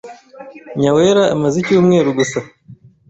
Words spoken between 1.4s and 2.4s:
icyumweru gusa.